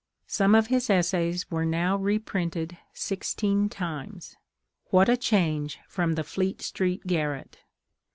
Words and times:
Some 0.25 0.55
of 0.55 0.65
his 0.65 0.89
essays 0.89 1.51
were 1.51 1.63
now 1.63 1.95
reprinted 1.95 2.75
sixteen 2.91 3.69
times. 3.69 4.35
What 4.85 5.07
a 5.07 5.15
change 5.15 5.77
from 5.87 6.13
the 6.13 6.23
Fleet 6.23 6.63
Street 6.63 7.05
garret! 7.05 7.59